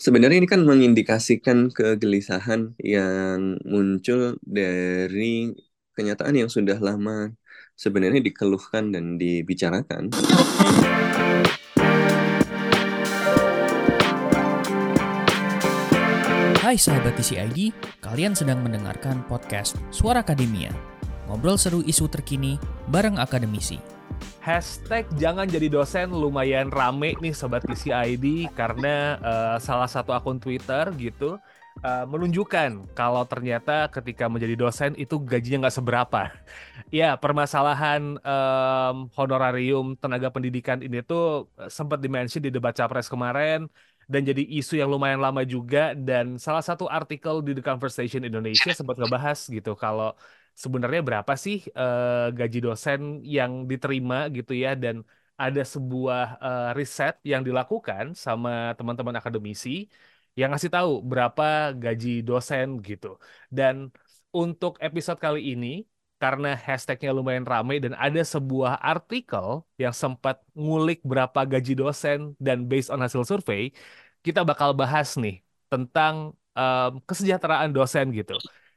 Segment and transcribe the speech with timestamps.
[0.00, 5.52] Sebenarnya ini kan mengindikasikan kegelisahan yang muncul dari
[5.92, 7.32] kenyataan yang sudah lama
[7.76, 10.14] sebenarnya dikeluhkan dan dibicarakan.
[16.64, 17.70] Hai sahabat TCID,
[18.02, 20.72] kalian sedang mendengarkan podcast Suara Akademia.
[21.30, 22.58] Ngobrol seru isu terkini
[22.90, 23.93] bareng akademisi.
[24.44, 30.92] Hashtag jangan jadi dosen lumayan rame nih sobat TCID karena uh, salah satu akun Twitter
[31.00, 31.40] gitu
[31.80, 36.22] uh, menunjukkan kalau ternyata ketika menjadi dosen itu gajinya nggak seberapa.
[36.92, 43.66] ya permasalahan um, honorarium tenaga pendidikan ini tuh sempat dimention di debat capres kemarin
[44.04, 48.70] dan jadi isu yang lumayan lama juga dan salah satu artikel di The Conversation Indonesia
[48.76, 50.12] sempat ngebahas gitu kalau
[50.62, 53.00] sebenarnya berapa sih uh, gaji dosen
[53.36, 54.96] yang diterima gitu ya dan
[55.34, 59.90] ada sebuah uh, riset yang dilakukan sama teman-teman akademisi
[60.38, 63.06] yang ngasih tahu berapa gaji dosen gitu.
[63.50, 63.74] Dan
[64.34, 65.86] untuk episode kali ini
[66.22, 69.46] karena hashtagnya lumayan ramai dan ada sebuah artikel
[69.82, 73.74] yang sempat ngulik berapa gaji dosen dan based on hasil survei,
[74.24, 76.14] kita bakal bahas nih tentang
[76.54, 78.34] um, kesejahteraan dosen gitu.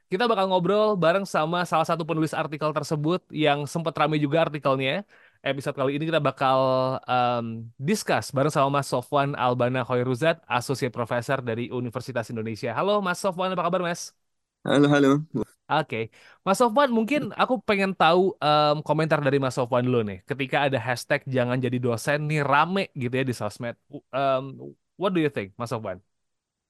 [0.08, 5.03] Kita bakal ngobrol bareng sama salah satu penulis artikel tersebut yang sempat ramai juga artikelnya.
[5.44, 6.59] Episode kali ini kita bakal
[7.03, 12.72] um, discuss bareng sama Mas Sofwan Albana Khoiruzat, Associate Professor dari Universitas Indonesia.
[12.72, 14.16] Halo Mas Sofwan, apa kabar Mas?
[14.63, 15.28] Halo, halo.
[15.35, 16.03] Oke, okay.
[16.39, 20.23] Mas Sofwan, mungkin aku pengen tahu um, komentar dari Mas Sofwan dulu nih.
[20.23, 23.75] Ketika ada hashtag jangan jadi dosen nih rame gitu ya di sosmed.
[24.16, 26.00] Um, what do you think, Mas Sofwan?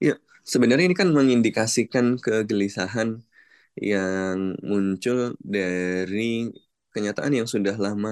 [0.01, 3.26] Ya, sebenarnya ini kan mengindikasikan kegelisahan
[3.81, 6.49] yang muncul dari
[6.93, 8.09] kenyataan yang sudah lama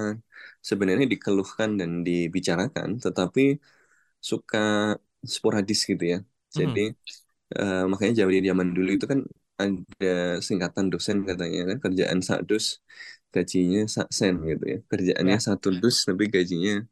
[0.62, 3.58] sebenarnya dikeluhkan dan dibicarakan, tetapi
[4.30, 4.60] suka
[5.26, 6.20] sporadis gitu ya.
[6.58, 7.58] Jadi mm.
[7.62, 9.20] uh, makanya zaman zaman dulu itu kan
[9.56, 12.84] ada singkatan dosen katanya kan kerjaan sadus
[13.34, 13.88] gajinya
[14.18, 15.46] sen gitu ya kerjaannya yeah.
[15.48, 16.84] satu dus tapi gajinya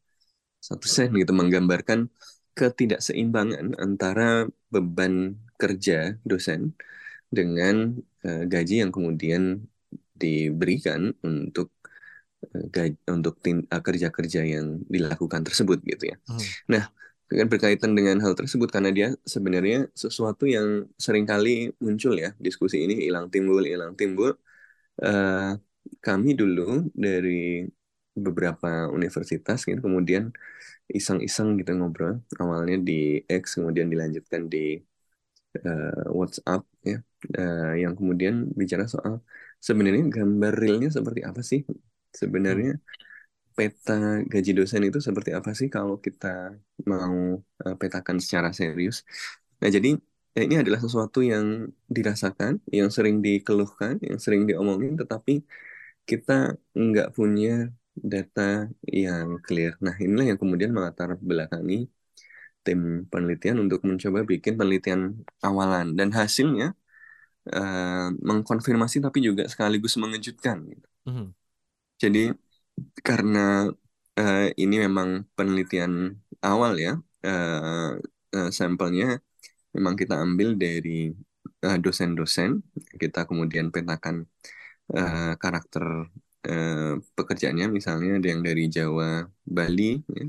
[0.67, 1.99] satu sen gitu menggambarkan
[2.57, 5.13] ketidakseimbangan antara beban
[5.59, 6.75] kerja dosen
[7.33, 9.65] dengan uh, gaji yang kemudian
[10.13, 11.73] diberikan untuk
[12.45, 16.17] uh, gaji, untuk uh, kerja-kerja yang dilakukan tersebut gitu ya.
[16.29, 16.45] Hmm.
[16.69, 16.83] Nah,
[17.25, 22.85] dengan berkaitan dengan hal tersebut karena dia sebenarnya sesuatu yang sering kali muncul ya diskusi
[22.85, 24.37] ini hilang timbul hilang timbul.
[25.01, 25.57] Uh,
[25.99, 27.65] kami dulu dari
[28.13, 30.29] beberapa universitas gitu kemudian
[30.85, 34.77] iseng-iseng gitu ngobrol awalnya di X kemudian dilanjutkan di
[35.65, 37.01] uh, WhatsApp ya
[37.39, 39.13] uh, yang kemudian bicara soal
[39.67, 41.61] sebenarnya gambar realnya seperti apa sih?
[42.19, 42.71] Sebenarnya
[43.57, 43.93] peta
[44.31, 46.27] gaji dosen itu seperti apa sih kalau kita
[46.91, 47.15] mau
[47.63, 48.97] uh, petakan secara serius?
[49.61, 49.89] Nah jadi
[50.33, 55.45] ini adalah sesuatu yang dirasakan yang sering dikeluhkan yang sering diomongin tetapi
[56.09, 56.33] kita
[56.73, 57.69] nggak punya
[58.11, 58.41] data
[59.01, 59.71] yang clear.
[59.85, 61.87] Nah, inilah yang kemudian melatar belakangi
[62.65, 62.79] tim
[63.11, 65.01] penelitian untuk mencoba bikin penelitian
[65.47, 65.87] awalan.
[65.99, 66.65] Dan hasilnya
[67.51, 70.63] uh, mengkonfirmasi tapi juga sekaligus mengejutkan.
[70.67, 70.87] Gitu.
[71.09, 71.27] Mm -hmm.
[71.99, 72.23] Jadi
[73.03, 73.69] karena
[74.19, 76.93] uh, ini memang penelitian awal ya,
[77.25, 77.99] uh,
[78.35, 79.19] uh, sampelnya
[79.75, 81.11] memang kita ambil dari
[81.63, 84.27] dosen-dosen, uh, kita kemudian petakan
[84.91, 86.11] uh, karakter
[86.43, 90.27] Eh, pekerjaannya misalnya ada yang dari Jawa Bali ya.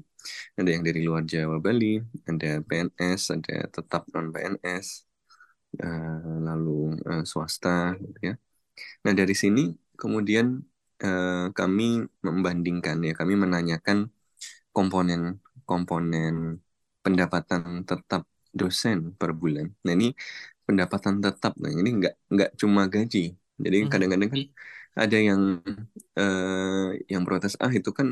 [0.55, 1.99] ada yang dari luar Jawa Bali
[2.31, 5.11] ada PNS ada tetap non PNS
[5.81, 6.71] uh, eh, lalu
[7.09, 8.35] uh, swasta gitu ya.
[9.05, 9.61] Nah dari sini
[10.01, 10.47] kemudian
[11.05, 11.85] uh, kami
[12.27, 13.99] membandingkan ya kami menanyakan
[14.75, 15.21] komponen
[15.69, 16.35] komponen
[17.05, 18.23] pendapatan tetap
[18.55, 19.67] dosen per bulan.
[19.85, 20.07] Nah ini
[20.67, 23.35] pendapatan tetap nah ini nggak nggak cuma gaji.
[23.65, 23.91] Jadi hmm.
[23.93, 24.43] kadang-kadang kan
[24.95, 25.43] ada yang
[26.19, 28.09] uh, yang protes ah itu kan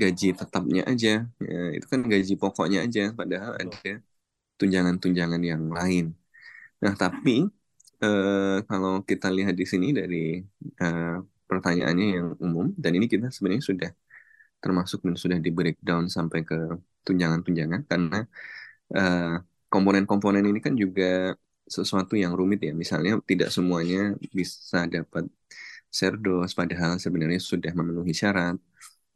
[0.00, 1.08] gaji tetapnya aja.
[1.40, 3.90] Ya, itu kan gaji pokoknya aja padahal ada
[4.58, 6.04] tunjangan-tunjangan yang lain
[6.82, 7.46] nah tapi
[8.04, 10.38] uh, kalau kita lihat di sini dari
[10.82, 11.18] uh,
[11.50, 13.90] pertanyaannya yang umum dan ini kita sebenarnya sudah
[14.62, 16.58] termasuk dan sudah di breakdown sampai ke
[17.06, 18.26] tunjangan-tunjangan karena
[19.68, 21.36] komponen-komponen uh, ini kan juga
[21.68, 25.28] sesuatu yang rumit ya misalnya tidak semuanya bisa dapat
[25.88, 28.56] Serdos padahal sebenarnya sudah memenuhi syarat.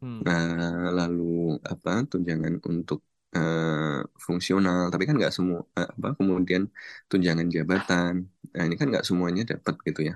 [0.02, 0.24] Hmm.
[0.26, 3.06] Uh, lalu apa tunjangan untuk
[3.36, 6.62] uh, fungsional, tapi kan nggak semua uh, apa kemudian
[7.10, 8.14] tunjangan jabatan.
[8.54, 10.14] Nah, ini kan nggak semuanya dapat gitu ya.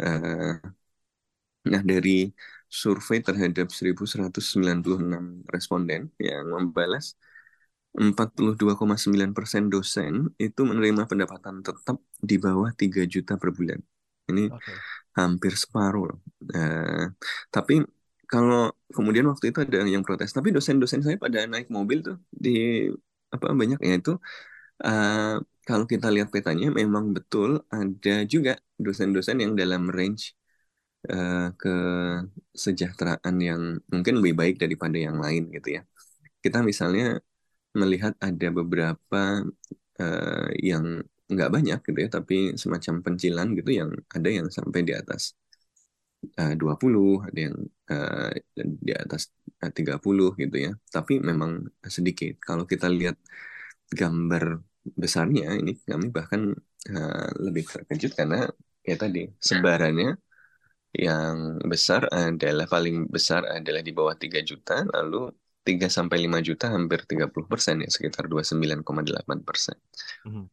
[0.00, 0.58] Uh,
[1.72, 2.10] nah dari
[2.82, 7.16] survei terhadap 1196 responden yang membalas
[7.94, 13.78] 42,9% dosen itu menerima pendapatan tetap di bawah 3 juta per bulan.
[14.26, 14.72] Ini Oke.
[15.14, 16.10] hampir separuh.
[16.50, 17.06] Eh,
[17.54, 17.74] tapi
[18.30, 18.58] kalau
[18.96, 22.50] kemudian waktu itu ada yang protes, tapi dosen-dosen saya pada naik mobil tuh di
[23.34, 24.10] apa banyak ya itu
[24.86, 25.34] eh,
[25.68, 28.52] kalau kita lihat petanya memang betul ada juga
[28.84, 30.22] dosen-dosen yang dalam range
[31.10, 33.62] eh, kesejahteraan yang
[33.92, 35.82] mungkin lebih baik daripada yang lain gitu ya.
[36.44, 37.04] Kita misalnya
[37.80, 39.18] melihat ada beberapa
[40.00, 40.84] eh, yang
[41.32, 45.22] nggak banyak gitu ya, tapi semacam pencilan gitu yang ada yang sampai di atas
[46.40, 47.56] eh, 20, ada yang
[47.90, 49.22] eh, di atas
[49.62, 50.72] eh, 30 gitu ya.
[50.94, 51.64] Tapi memang
[51.96, 52.40] sedikit.
[52.40, 53.16] Kalau kita lihat
[53.92, 54.44] gambar
[54.84, 56.52] besarnya ini kami bahkan
[56.88, 58.48] eh, lebih terkejut karena
[58.84, 60.20] ya tadi sebarannya
[60.94, 65.34] yang besar adalah paling besar adalah di bawah 3 juta, lalu
[65.66, 69.74] 3 sampai 5 juta hampir 30 persen ya, sekitar 29,8 persen.
[70.22, 70.46] Mhm.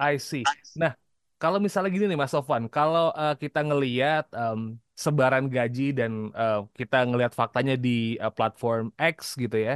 [0.00, 0.44] I see.
[0.80, 0.96] Nah,
[1.40, 4.60] kalau misalnya gini nih Mas Sofwan, kalau eh, kita ngelihat em,
[5.04, 7.90] sebaran gaji dan eh, kita ngelihat faktanya di
[8.24, 8.84] eh, platform
[9.14, 9.72] X gitu ya,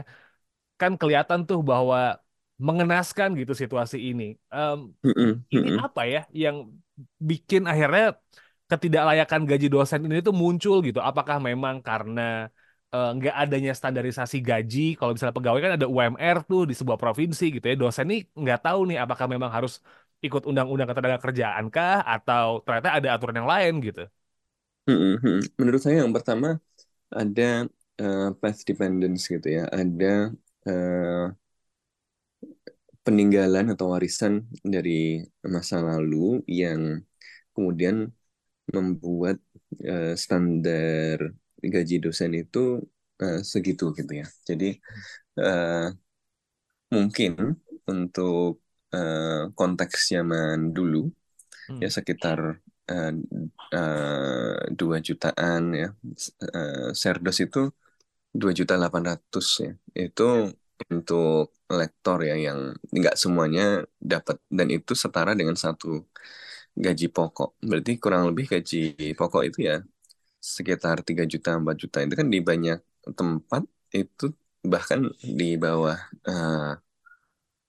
[0.80, 1.98] kan kelihatan tuh bahwa
[2.66, 4.24] mengenaskan gitu situasi ini.
[5.04, 6.56] Mm-mm, ini apa ya yang
[7.30, 8.02] bikin akhirnya
[8.70, 10.98] ketidaklayakan gaji dosen ini tuh muncul gitu?
[11.08, 12.22] Apakah memang karena
[13.16, 14.80] nggak adanya standarisasi gaji?
[14.98, 17.74] Kalau misalnya pegawai kan ada UMR tuh di sebuah provinsi gitu ya.
[17.82, 19.72] Dosen nih nggak tahu nih apakah memang harus
[20.26, 24.02] ikut undang-undang ketenaga kerjaan kah atau ternyata ada aturan yang lain gitu?
[24.88, 25.40] Mm-mm, mm-mm.
[25.60, 26.48] Menurut saya yang pertama
[27.14, 27.44] ada
[28.00, 30.32] eh, path dependence gitu ya, ada
[30.68, 31.24] eh,
[33.04, 34.32] peninggalan atau warisan
[34.74, 34.90] dari
[35.54, 36.16] masa lalu
[36.60, 36.80] yang
[37.54, 37.96] kemudian
[38.74, 39.36] membuat
[39.90, 41.18] eh, standar
[41.74, 42.58] gaji dosen itu
[43.22, 44.26] eh, segitu gitu ya.
[44.48, 44.66] Jadi
[45.40, 45.86] eh,
[46.94, 47.32] mungkin
[47.90, 48.62] untuk
[48.96, 50.98] eh, konteks zaman dulu
[51.68, 51.82] Hmm.
[51.82, 52.40] ya sekitar
[52.90, 53.10] eh,
[53.74, 55.86] eh, dua jutaan ya.
[56.56, 57.58] Eh, Serdos itu
[58.40, 59.70] dua juta delapan ratus ya.
[60.06, 60.22] Itu
[60.92, 62.60] untuk lektor ya yang
[62.96, 63.62] nggak semuanya
[64.12, 65.88] dapat dan itu setara dengan satu
[66.84, 67.48] gaji pokok.
[67.68, 68.78] Berarti kurang lebih gaji
[69.18, 69.76] pokok itu ya
[70.40, 71.98] sekitar 3 juta 4 juta.
[72.06, 72.78] Itu kan di banyak
[73.18, 73.62] tempat
[73.96, 74.24] itu
[74.72, 75.00] bahkan
[75.40, 75.98] di bawah
[76.28, 76.70] eh,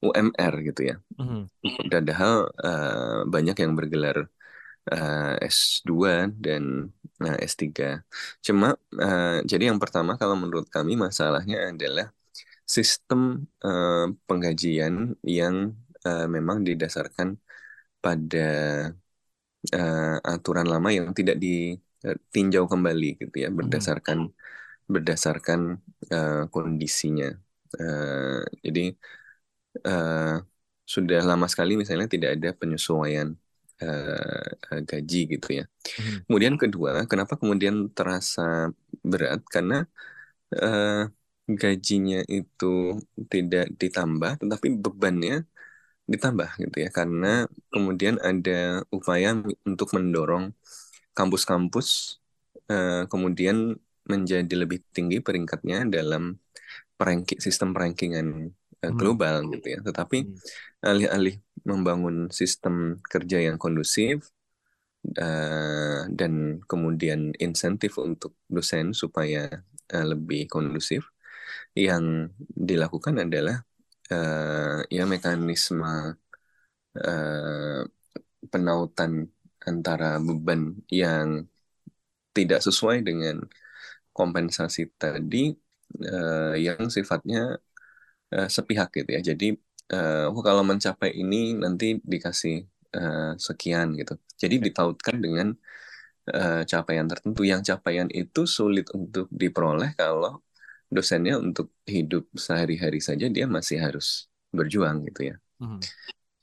[0.06, 0.95] UMR gitu ya.
[1.19, 1.50] Mhm.
[1.94, 2.33] Padahal
[2.65, 4.18] eh, banyak yang bergelar
[4.94, 6.63] eh, S2 dan
[7.24, 8.03] nah, S3.
[8.45, 8.68] Cuma
[9.03, 12.07] eh, jadi yang pertama kalau menurut kami masalahnya adalah
[12.77, 13.21] sistem
[13.65, 14.95] eh, penggajian
[15.25, 15.56] yang
[16.07, 17.30] eh, memang didasarkan
[18.04, 18.39] pada
[19.74, 23.57] eh, aturan lama yang tidak ditinjau kembali gitu ya Mhm.
[23.59, 24.19] berdasarkan
[24.94, 25.62] berdasarkan
[26.13, 27.27] eh, kondisinya.
[27.81, 28.81] Eh, jadi
[29.88, 30.35] eh,
[30.94, 33.29] sudah lama sekali misalnya tidak ada penyesuaian
[33.81, 35.63] eh, gaji gitu ya.
[36.00, 36.18] Mhm.
[36.27, 38.69] Kemudian kedua, kenapa kemudian terasa
[39.01, 39.41] berat?
[39.53, 39.75] Karena
[40.56, 41.07] eh,
[41.62, 43.00] gajinya itu
[43.31, 45.33] tidak ditambah, tetapi bebannya
[46.12, 46.89] ditambah gitu ya.
[46.97, 47.27] Karena
[47.73, 49.38] kemudian ada upaya
[49.69, 50.51] untuk mendorong
[51.18, 52.19] kampus-kampus
[52.71, 53.75] eh, kemudian
[54.12, 56.35] menjadi lebih tinggi peringkatnya dalam
[56.97, 58.51] peranking sistem perankingan
[58.88, 58.98] Mhm.
[59.00, 59.80] global gitu ya.
[59.88, 60.42] Tetapi Mhm.
[60.86, 61.36] alih-alih
[61.69, 64.31] membangun sistem kerja yang kondusif
[65.18, 66.33] eh, dan
[66.69, 69.50] kemudian insentif untuk dosen supaya
[69.94, 71.04] eh, lebih kondusif,
[71.78, 72.30] yang
[72.69, 73.57] dilakukan adalah
[74.11, 76.18] eh, ya mekanisme
[76.97, 77.81] eh,
[78.52, 79.14] penautan
[79.69, 80.61] antara beban
[80.92, 81.45] yang
[82.35, 83.38] tidak sesuai dengan
[84.16, 85.54] kompensasi tadi
[86.06, 87.59] eh, yang sifatnya
[88.35, 89.21] eh, sepihak gitu ya.
[89.30, 89.45] Jadi
[89.94, 92.56] eh, oh, kalau mencapai ini nanti dikasih
[92.97, 94.14] eh, sekian gitu.
[94.42, 95.47] Jadi ditautkan dengan
[96.33, 97.42] eh, capaian tertentu.
[97.45, 100.42] Yang capaian itu sulit untuk diperoleh kalau
[100.92, 105.35] dosennya untuk hidup sehari-hari saja dia masih harus berjuang gitu ya.
[105.64, 105.80] Mhm.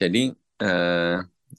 [0.00, 0.22] Jadi
[0.62, 1.18] eh,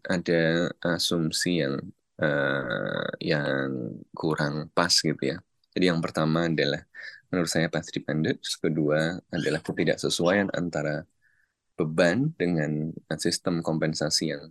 [0.10, 0.42] ada
[0.84, 1.76] asumsi yang
[2.22, 3.70] eh, yang
[4.16, 5.38] kurang pas gitu ya.
[5.74, 6.82] Jadi yang pertama adalah
[7.30, 11.06] menurut saya path dependent, kedua adalah ketidaksesuaian antara
[11.78, 14.44] beban dengan sistem kompensasi yang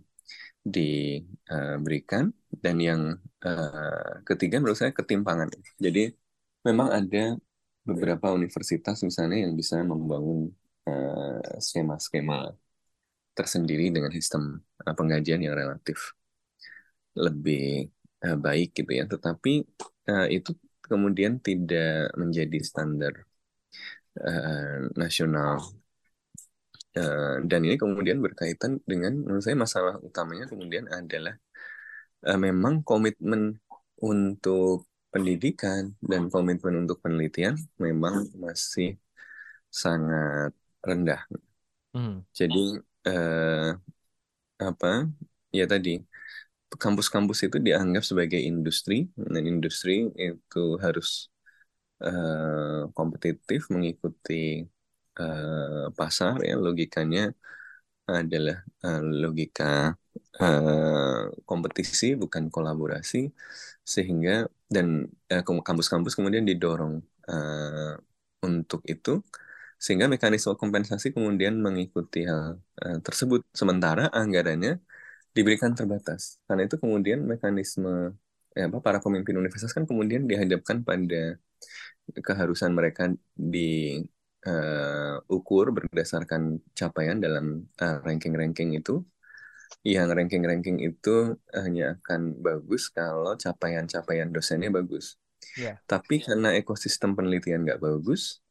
[0.65, 2.33] diberikan
[2.63, 3.01] dan yang
[3.45, 5.49] eh, ketiga menurut saya ketimpangan.
[5.79, 6.11] Jadi
[6.67, 7.37] memang ada
[7.87, 10.51] beberapa universitas misalnya yang bisa membangun
[10.89, 12.53] eh, skema-skema
[13.37, 16.13] tersendiri dengan sistem eh, penggajian yang relatif
[17.25, 17.89] lebih
[18.25, 19.03] eh, baik gitu ya.
[19.13, 19.51] Tetapi
[20.09, 20.51] eh, itu
[20.89, 23.13] kemudian tidak menjadi standar
[24.17, 25.61] eh, nasional
[26.97, 31.35] uh, dan ini kemudian berkaitan dengan menurut saya masalah utamanya kemudian adalah
[32.25, 33.61] uh, memang komitmen
[34.01, 38.97] untuk pendidikan dan komitmen untuk penelitian memang masih
[39.69, 40.53] sangat
[40.85, 41.21] rendah.
[41.93, 42.21] Hmm.
[42.33, 42.77] Jadi
[43.09, 43.73] uh,
[44.59, 45.09] apa
[45.49, 45.97] ya tadi
[46.77, 49.09] kampus-kampus itu dianggap sebagai industri.
[49.15, 51.31] Dan industri itu harus
[52.05, 54.65] uh, kompetitif mengikuti
[55.19, 56.55] uh, pasar ya.
[56.59, 57.33] Logikanya
[58.09, 59.93] adalah uh, logika
[60.41, 63.29] uh, kompetisi bukan kolaborasi.
[63.81, 67.93] Sehingga dan kampus-kampus uh, kemudian didorong uh,
[68.45, 69.25] untuk itu.
[69.79, 73.41] Sehingga mekanisme kompensasi kemudian mengikuti hal uh, tersebut.
[73.55, 74.77] Sementara anggarannya
[75.33, 76.41] diberikan terbatas.
[76.45, 78.15] Karena itu kemudian mekanisme
[78.57, 81.37] ya apa para pemimpin universitas kan kemudian dihadapkan pada
[82.09, 84.45] keharusan mereka diukur
[85.65, 89.05] eh, uh, berdasarkan capaian dalam ranking ranking-ranking itu.
[89.85, 95.15] Yang ranking-ranking itu hanya akan bagus kalau capaian-capaian dosennya bagus.
[95.55, 95.79] Yeah.
[95.85, 98.41] Tapi karena ekosistem penelitian nggak bagus,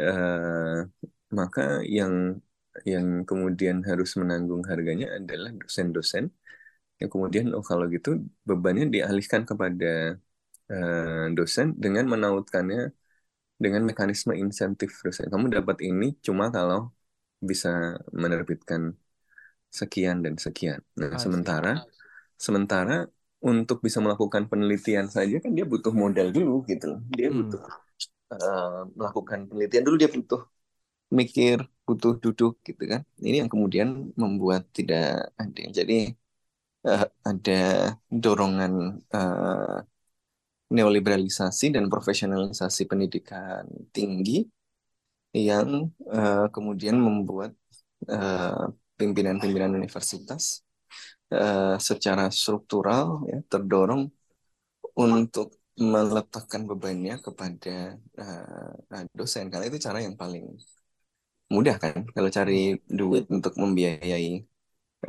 [0.00, 0.88] uh,
[1.30, 2.40] maka yang
[2.82, 6.34] yang kemudian harus menanggung harganya adalah dosen-dosen
[6.98, 10.18] yang kemudian oh kalau gitu bebannya dialihkan kepada
[10.70, 12.90] uh, dosen dengan menautkannya
[13.54, 15.30] dengan mekanisme insentif dosen.
[15.30, 16.90] Kamu dapat ini cuma kalau
[17.38, 18.94] bisa menerbitkan
[19.70, 20.82] sekian dan sekian.
[20.98, 21.82] Nah, sementara
[22.38, 23.06] sementara
[23.44, 27.00] untuk bisa melakukan penelitian saja kan dia butuh modal dulu gitu loh.
[27.10, 27.36] Dia hmm.
[27.38, 27.62] butuh
[28.34, 30.42] uh, melakukan penelitian dulu dia butuh
[31.20, 31.56] mikir
[31.86, 33.02] butuh duduk gitu kan.
[33.26, 33.88] Ini yang kemudian
[34.22, 35.62] membuat tidak ada.
[35.78, 36.12] Jadi
[36.88, 37.62] uh, ada
[38.10, 38.72] dorongan
[39.14, 39.78] uh,
[40.74, 43.62] neoliberalisasi dan profesionalisasi pendidikan
[43.94, 44.48] tinggi
[45.34, 47.52] yang uh, kemudian membuat
[48.98, 50.60] pimpinan-pimpinan uh, universitas
[51.32, 54.12] uh, secara struktural ya terdorong
[54.94, 59.50] untuk meletakkan bebannya kepada uh, dosen.
[59.50, 60.54] Karena itu cara yang paling
[61.56, 62.54] mudah kan kalau cari
[62.98, 64.26] duit untuk membiayai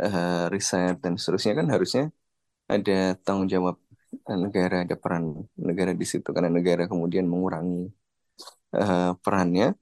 [0.05, 2.03] uh, riset dan seterusnya kan harusnya
[2.73, 2.91] ada
[3.25, 3.75] tanggung jawab
[4.43, 5.23] negara ada peran
[5.59, 6.29] negara di situ.
[6.35, 7.91] Karena negara kemudian mengurangi
[8.75, 9.75] uh, perannya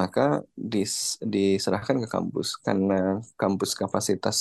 [0.00, 2.48] maka dis, diserahkan ke kampus.
[2.66, 4.36] Karena kampus kapasitas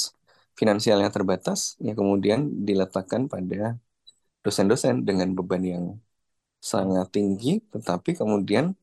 [0.60, 3.78] finansialnya terbatas ya kemudian diletakkan pada
[4.44, 5.86] dosen-dosen dengan beban yang
[6.72, 7.64] sangat tinggi.
[7.74, 8.76] Tetapi kemudian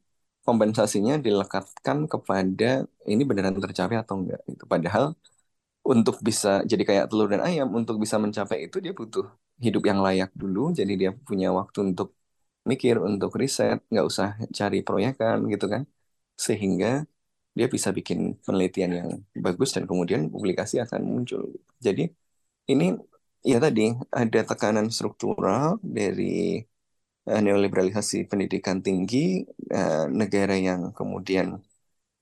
[0.46, 2.64] kompensasinya dilekatkan kepada
[3.10, 5.04] ini beneran tercapai atau enggak itu padahal
[5.92, 9.24] untuk bisa jadi kayak telur dan ayam untuk bisa mencapai itu dia butuh
[9.66, 10.60] hidup yang layak dulu.
[10.78, 12.08] Jadi dia punya waktu untuk
[12.70, 15.82] mikir untuk riset nggak usah cari proyekan gitu kan.
[16.46, 16.86] Sehingga
[17.58, 19.08] dia bisa bikin penelitian yang
[19.46, 21.42] bagus dan kemudian publikasi akan muncul.
[21.86, 22.02] Jadi
[22.72, 22.84] ini
[23.50, 23.82] ya tadi
[24.20, 25.64] ada tekanan struktural
[25.98, 26.24] dari
[27.28, 31.60] uh, neoliberalisasi pendidikan tinggi, uh, negara yang kemudian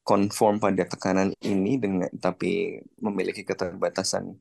[0.02, 4.34] konform pada tekanan ini dengan tapi memiliki keterbatasan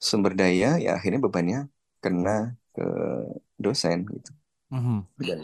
[0.00, 1.60] sumber daya, ya akhirnya bebannya
[2.02, 2.86] kena ke
[3.60, 4.32] dosen gitu.
[4.70, 4.98] Mm-hmm.
[5.18, 5.40] Dan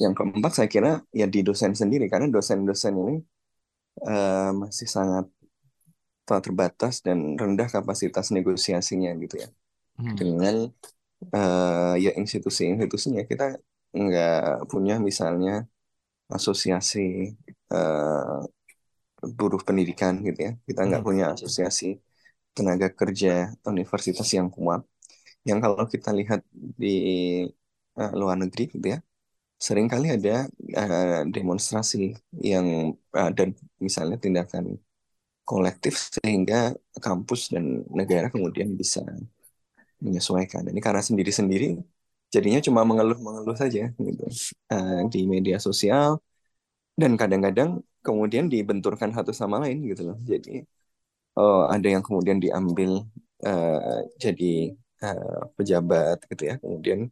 [0.00, 3.16] yang keempat saya kira ya di dosen sendiri karena dosen-dosen ini
[4.02, 5.28] uh, masih sangat
[6.24, 9.48] terbatas dan rendah kapasitas negosiasinya gitu ya
[10.00, 10.16] hmm.
[10.16, 10.54] dengan
[11.36, 13.60] uh, ya institusi-institusinya kita
[13.94, 15.52] nggak punya misalnya
[16.36, 17.30] asosiasi
[17.74, 18.42] uh,
[19.38, 21.08] buruh pendidikan gitu ya kita nggak hmm.
[21.10, 21.86] punya asosiasi
[22.56, 24.82] tenaga kerja universitas yang kuat
[25.48, 26.94] yang kalau kita lihat di
[28.00, 28.98] uh, luar negeri gitu ya
[29.66, 34.76] sering kali ada uh, demonstrasi yang uh, dan misalnya tindakan
[35.44, 39.04] kolektif sehingga kampus dan negara kemudian bisa
[40.00, 40.68] menyesuaikan.
[40.68, 41.80] Ini karena sendiri-sendiri
[42.34, 44.24] jadinya cuma mengeluh-mengeluh saja gitu
[44.74, 46.18] uh, di media sosial.
[46.94, 50.18] Dan kadang-kadang kemudian dibenturkan satu sama lain gitu loh.
[50.22, 50.62] Jadi
[51.38, 53.02] oh, ada yang kemudian diambil
[53.42, 56.54] uh, jadi uh, pejabat gitu ya.
[56.62, 57.10] Kemudian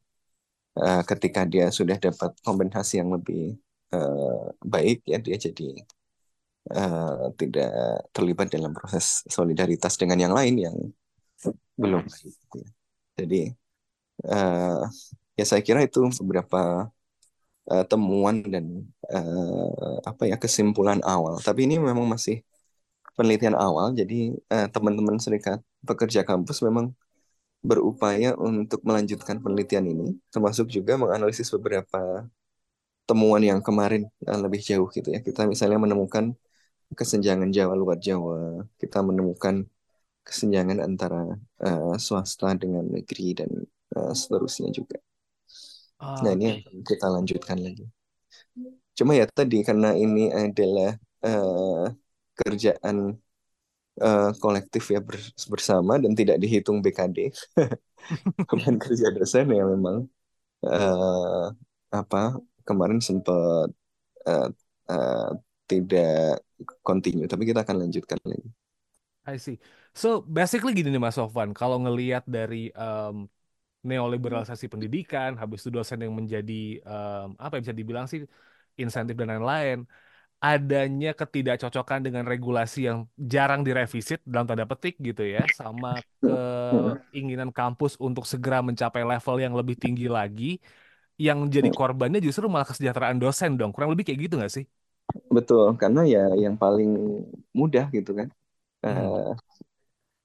[0.79, 3.59] uh, ketika dia sudah dapat kompensasi yang lebih
[3.93, 5.69] uh, baik ya dia jadi
[6.73, 7.73] uh, tidak
[8.15, 10.77] terlibat dalam proses solidaritas dengan yang lain yang
[11.77, 12.71] belum baik gitu ya.
[13.19, 13.41] jadi
[14.29, 14.83] uh,
[15.39, 16.91] ya saya kira itu beberapa
[17.71, 21.39] uh, temuan dan uh, apa ya kesimpulan awal.
[21.41, 22.43] Tapi ini memang masih
[23.17, 26.97] penelitian awal, jadi uh, teman-teman serikat pekerja kampus memang
[27.63, 32.27] berupaya untuk melanjutkan penelitian ini, termasuk juga menganalisis beberapa
[33.07, 35.21] temuan yang kemarin uh, lebih jauh gitu ya.
[35.23, 36.35] Kita misalnya menemukan
[36.99, 39.69] kesenjangan Jawa luar Jawa, kita menemukan
[40.23, 43.51] kesenjangan antara uh, swasta dengan negeri dan
[43.97, 44.99] uh, seterusnya juga.
[46.03, 46.97] Oh, nah ini okay.
[46.97, 47.87] kita lanjutkan lagi.
[48.93, 51.87] Cuma ya tadi karena ini adalah uh,
[52.37, 53.17] kerjaan
[54.03, 55.01] uh, kolektif ya
[55.49, 57.33] bersama dan tidak dihitung BKD,
[58.51, 60.11] bukan kerja dosen ya memang
[60.67, 61.55] uh,
[61.93, 63.71] apa kemarin sempat
[64.27, 64.49] uh,
[64.91, 65.31] uh,
[65.71, 66.43] tidak
[66.85, 68.51] continue, tapi kita akan lanjutkan lagi.
[69.23, 69.63] I see.
[69.95, 73.31] So basically gini nih Mas Sofwan, kalau ngelihat dari um,
[73.83, 78.23] neoliberalisasi pendidikan, habis itu dosen yang menjadi um, apa yang bisa dibilang sih
[78.79, 79.85] insentif dan lain-lain,
[80.43, 85.99] adanya ketidakcocokan dengan regulasi yang jarang direvisit dalam tanda petik gitu ya, sama
[87.11, 90.59] keinginan kampus untuk segera mencapai level yang lebih tinggi lagi,
[91.21, 94.67] yang jadi korbannya justru malah kesejahteraan dosen dong, kurang lebih kayak gitu nggak sih?
[95.31, 97.23] Betul, karena ya yang paling
[97.53, 98.29] mudah gitu kan.
[98.83, 98.99] Hmm.
[98.99, 99.33] Uh,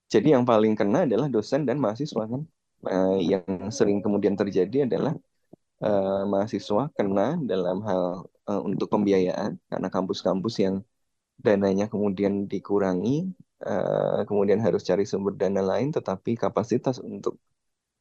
[0.08, 2.42] jadi yang paling kena adalah dosen dan mahasiswa kan.
[2.86, 5.18] Uh, yang sering kemudian terjadi adalah
[5.82, 10.86] uh, mahasiswa kena dalam hal uh, untuk pembiayaan karena kampus-kampus yang
[11.42, 13.30] dananya kemudian dikurangi,
[13.66, 17.38] uh, kemudian harus cari sumber dana lain, tetapi kapasitas untuk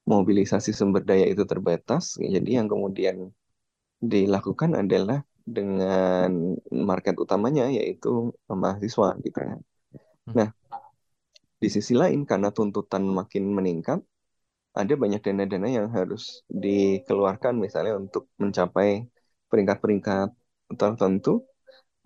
[0.09, 2.16] mobilisasi sumber daya itu terbatas.
[2.16, 3.33] Jadi yang kemudian
[4.00, 9.56] dilakukan adalah dengan market utamanya yaitu mahasiswa gitu ya.
[10.26, 10.35] Hmm.
[10.35, 10.49] Nah,
[11.56, 14.02] di sisi lain karena tuntutan makin meningkat,
[14.76, 19.09] ada banyak dana-dana yang harus dikeluarkan misalnya untuk mencapai
[19.49, 20.28] peringkat-peringkat
[20.76, 21.42] tertentu.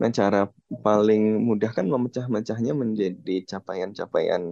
[0.01, 0.49] Nah, cara
[0.87, 4.43] paling mudah kan memecah-mecahnya menjadi capaian-capaian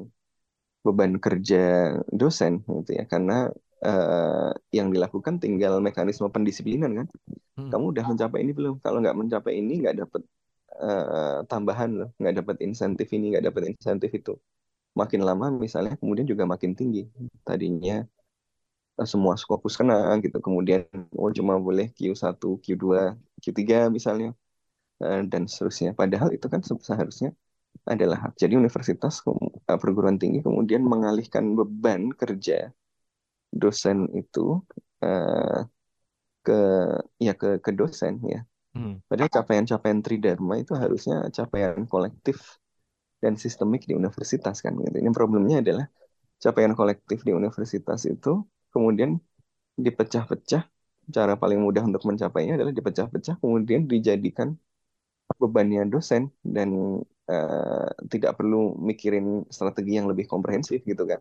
[0.85, 3.51] beban kerja dosen gitu ya karena
[3.85, 7.07] uh, yang dilakukan tinggal mekanisme pendisiplinan kan.
[7.59, 7.71] Hmm.
[7.71, 8.75] Kamu udah mencapai ini belum?
[8.83, 10.23] Kalau nggak mencapai ini nggak dapat
[10.79, 14.35] uh, tambahan loh, nggak dapat insentif ini, nggak dapat insentif itu.
[14.99, 17.07] Makin lama misalnya kemudian juga makin tinggi.
[17.47, 18.03] Tadinya
[18.99, 20.83] uh, semua skopus kena gitu, kemudian
[21.15, 22.85] oh cuma boleh Q1, Q2,
[23.43, 23.63] Q3
[23.95, 24.35] misalnya
[25.05, 25.95] uh, dan seterusnya.
[25.95, 27.31] Padahal itu kan seharusnya
[27.87, 28.33] adalah hak.
[28.43, 29.23] Jadi universitas
[29.65, 32.75] perguruan tinggi kemudian mengalihkan beban kerja
[33.55, 34.61] dosen itu
[35.01, 35.65] uh,
[36.45, 36.61] ke
[37.23, 38.41] ya ke ke dosen ya.
[38.77, 39.01] Hmm.
[39.09, 42.61] Padahal capaian-capaian tridharma itu harusnya capaian kolektif
[43.23, 44.97] dan sistemik di universitas kan gitu.
[45.03, 45.87] Ini problemnya adalah
[46.39, 48.43] capaian kolektif di universitas itu
[48.75, 49.19] kemudian
[49.79, 50.63] dipecah-pecah.
[51.09, 54.49] Cara paling mudah untuk mencapainya adalah dipecah-pecah kemudian dijadikan
[55.41, 56.69] bebannya dosen dan
[57.31, 61.21] uh, tidak perlu mikirin strategi yang lebih komprehensif gitu kan.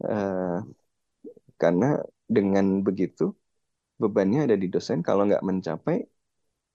[0.00, 0.60] Uh,
[1.56, 1.86] karena
[2.36, 3.32] dengan begitu
[4.02, 5.96] bebannya ada di dosen kalau nggak mencapai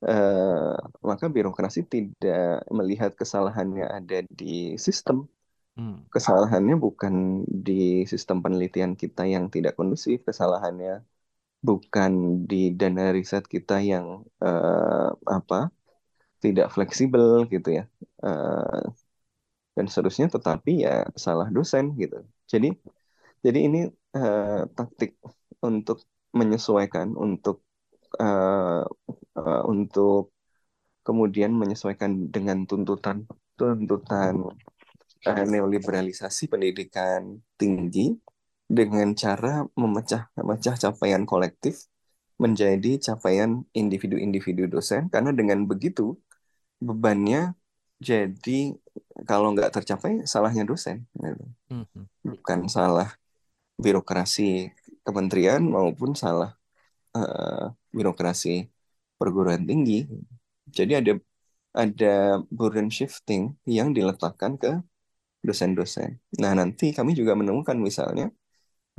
[0.07, 0.75] eh,
[1.09, 5.27] maka birokrasi tidak melihat kesalahannya ada di sistem.
[5.71, 6.03] Hmm.
[6.11, 10.99] kesalahannya bukan di sistem penelitian kita yang tidak kondusif kesalahannya
[11.63, 15.71] bukan di dana riset kita yang eh, apa
[16.43, 17.83] tidak fleksibel gitu ya.
[18.25, 18.83] Eh,
[19.75, 22.19] dan seterusnya tetapi ya salah dosen gitu.
[22.51, 22.67] Jadi
[23.45, 23.79] jadi ini
[24.13, 25.17] uh, taktik
[25.65, 27.65] untuk menyesuaikan, untuk
[28.19, 28.83] uh,
[29.37, 30.33] uh, untuk
[31.05, 34.41] kemudian menyesuaikan dengan tuntutan tuntutan
[35.25, 38.17] uh, neoliberalisasi pendidikan tinggi
[38.71, 41.91] dengan cara memecah memecah capaian kolektif
[42.41, 46.17] menjadi capaian individu-individu dosen karena dengan begitu
[46.81, 47.53] bebannya
[48.01, 48.73] jadi
[49.29, 51.45] kalau nggak tercapai salahnya dosen gitu.
[51.69, 52.03] mm-hmm.
[52.25, 53.13] bukan salah
[53.77, 54.73] birokrasi
[55.05, 56.57] kementerian maupun salah
[57.17, 58.67] uh, birokrasi
[59.19, 60.07] perguruan tinggi.
[60.77, 61.13] Jadi ada
[61.71, 62.13] ada
[62.51, 64.71] burden shifting yang diletakkan ke
[65.45, 66.19] dosen-dosen.
[66.41, 68.29] Nah, nanti kami juga menemukan misalnya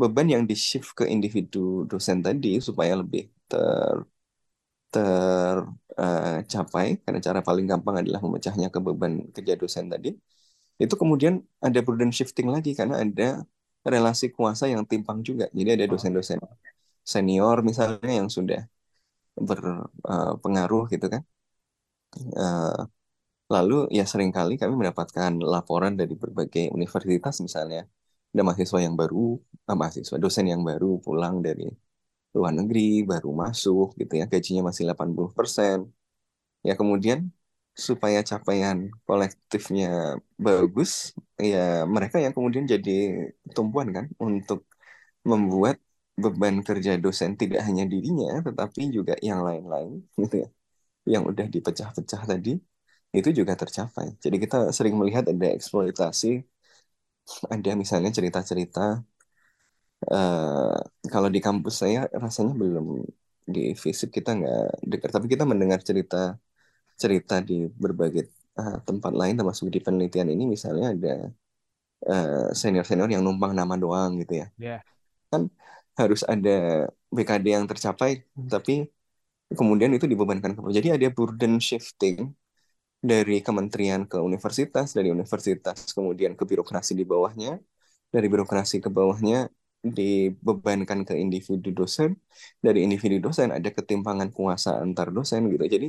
[0.01, 3.97] beban yang di-shift ke individu dosen tadi supaya lebih ter
[4.93, 10.13] tercapai uh, karena cara paling gampang adalah memecahnya ke beban kerja dosen tadi.
[10.77, 13.41] Itu kemudian ada burden shifting lagi karena ada
[13.87, 15.49] relasi kuasa yang timpang juga.
[15.57, 16.39] Jadi ada dosen-dosen
[17.13, 18.61] senior misalnya yang sudah
[19.49, 21.23] berpengaruh gitu kan.
[22.37, 22.85] Uh,
[23.55, 27.81] lalu ya sering kali kami mendapatkan laporan dari berbagai universitas misalnya
[28.33, 29.37] ada mahasiswa yang baru,
[29.69, 31.65] ah, mahasiswa dosen yang baru pulang dari
[32.37, 35.79] luar negeri, baru masuk gitu ya, gajinya masih 80%.
[36.69, 37.19] Ya kemudian
[37.89, 39.87] supaya capaian kolektifnya
[40.47, 40.91] bagus,
[41.41, 41.59] ya
[41.95, 42.91] mereka yang kemudian jadi
[43.57, 44.61] tumpuan kan untuk
[45.31, 45.77] membuat
[46.19, 50.49] beban kerja dosen tidak hanya dirinya, tetapi juga yang lain-lain, gitu ya,
[51.09, 52.61] yang udah dipecah-pecah tadi,
[53.13, 54.17] itu juga tercapai.
[54.25, 56.43] Jadi kita sering melihat ada eksploitasi,
[57.55, 59.03] ada misalnya cerita-cerita
[60.11, 63.07] uh, kalau di kampus saya rasanya belum
[63.47, 66.39] di fisik kita nggak dekat, tapi kita mendengar cerita
[66.99, 71.15] cerita di berbagai uh, tempat lain termasuk di penelitian ini misalnya ada
[72.07, 74.49] uh, senior-senior yang numpang nama doang gitu ya.
[74.59, 74.81] Yeah.
[75.31, 75.51] Kan
[76.01, 76.51] harus ada
[77.15, 78.11] BKD yang tercapai,
[78.55, 78.73] tapi
[79.59, 82.33] kemudian itu dibebankan ke jadi ada burden shifting
[83.03, 87.59] dari kementerian ke universitas dari universitas kemudian ke birokrasi di bawahnya
[88.15, 89.51] dari birokrasi ke bawahnya
[89.83, 92.11] dibebankan ke individu dosen
[92.63, 95.65] dari individu dosen ada ketimpangan kuasa antar dosen gitu.
[95.67, 95.89] Jadi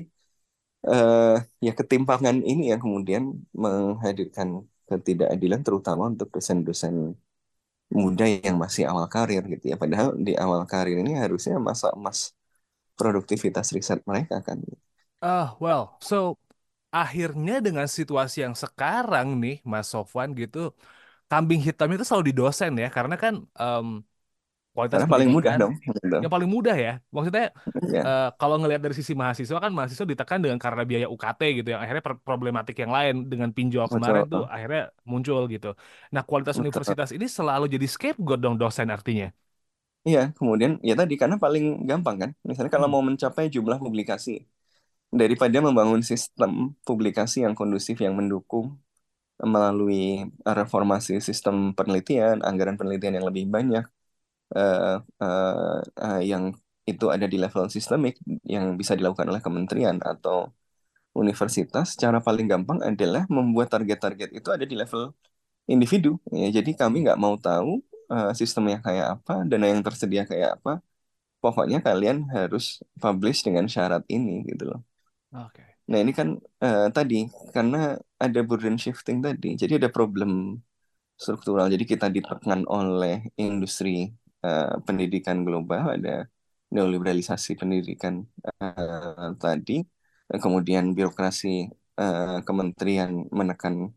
[0.89, 7.15] uh, ya ketimpangan ini yang kemudian menghadirkan ketidakadilan terutama untuk dosen-dosen
[8.01, 9.75] muda yang masih awal karir gitu ya.
[9.83, 12.19] Padahal di awal karir ini harusnya masa emas
[12.99, 14.59] produktivitas riset mereka kan.
[15.23, 16.15] Ah, uh, well, so
[16.99, 20.57] akhirnya dengan situasi yang sekarang nih Mas Sofwan gitu
[21.31, 22.87] kambing hitam itu selalu di dosen ya.
[22.97, 23.87] Karena kan um,
[24.73, 25.73] kualitas karena paling mudah dong
[26.17, 27.53] yang paling mudah ya maksudnya
[27.93, 28.01] ya.
[28.01, 31.81] uh, kalau ngelihat dari sisi mahasiswa kan mahasiswa ditekan dengan karena biaya UKT gitu yang
[31.85, 35.77] akhirnya problematik yang lain dengan pinjol kemarin tuh akhirnya muncul gitu
[36.09, 36.73] nah kualitas Betul.
[36.73, 39.29] universitas ini selalu jadi scapegoat dong dosen artinya
[40.03, 42.29] Iya, kemudian ya tadi karena paling gampang kan.
[42.43, 42.95] Misalnya kalau hmm.
[42.99, 44.43] mau mencapai jumlah publikasi,
[45.13, 48.81] daripada membangun sistem publikasi yang kondusif yang mendukung
[49.37, 53.85] melalui reformasi sistem penelitian, anggaran penelitian yang lebih banyak,
[54.51, 56.51] uh, uh, uh, yang
[56.83, 60.51] itu ada di level sistemik yang bisa dilakukan oleh kementerian atau
[61.15, 65.13] universitas, cara paling gampang adalah membuat target-target itu ada di level
[65.69, 66.19] individu.
[66.33, 67.79] Ya, jadi kami nggak mau tahu
[68.11, 70.81] uh, sistemnya kayak apa, dana yang tersedia kayak apa.
[71.43, 74.81] Pokoknya kalian harus publish dengan syarat ini gitu loh.
[75.35, 75.63] Oke.
[75.91, 80.59] Nah ini kan uh, tadi karena ada burden shifting tadi, jadi ada problem
[81.19, 81.67] struktural.
[81.67, 84.09] Jadi kita ditekan oleh industri
[84.47, 86.27] uh, pendidikan global, ada
[86.73, 88.25] neoliberalisasi pendidikan
[88.61, 89.83] uh, tadi,
[90.43, 93.93] kemudian birokrasi uh, kementerian menekan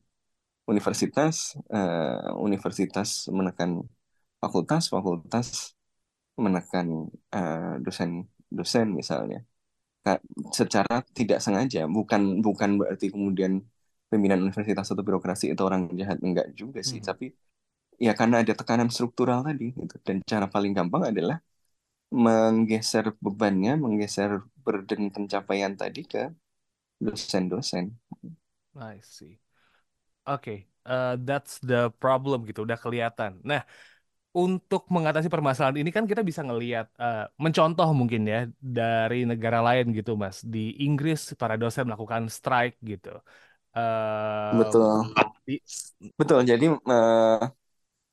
[0.70, 3.70] universitas, uh, universitas menekan
[4.42, 5.76] fakultas, fakultas
[6.36, 9.42] menekan uh, dosen dosen misalnya
[10.54, 13.58] secara tidak sengaja bukan bukan berarti kemudian
[14.06, 17.02] pimpinan universitas atau birokrasi itu orang jahat enggak juga sih.
[17.02, 17.08] Hmm.
[17.10, 17.26] tapi
[17.96, 21.38] ya karena ada tekanan struktural tadi gitu dan cara paling gampang adalah
[22.12, 26.30] menggeser bebannya menggeser burden pencapaian tadi ke
[27.02, 27.92] dosen-dosen.
[28.76, 29.40] I see.
[30.26, 30.58] Oke, okay.
[30.88, 33.38] uh, that's the problem gitu, udah kelihatan.
[33.46, 33.62] Nah,
[34.36, 39.96] untuk mengatasi permasalahan ini kan kita bisa ngelihat uh, mencontoh mungkin ya dari negara lain
[39.96, 43.16] gitu mas di Inggris para dosen melakukan strike gitu
[43.72, 45.08] uh, betul
[45.48, 45.56] di...
[46.20, 47.48] betul jadi uh,